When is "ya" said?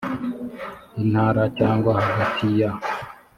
2.59-2.69